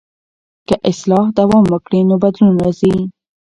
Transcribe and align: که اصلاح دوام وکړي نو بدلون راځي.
که 0.67 0.75
اصلاح 0.89 1.25
دوام 1.39 1.63
وکړي 1.73 1.99
نو 2.09 2.15
بدلون 2.23 2.53
راځي. 2.63 2.95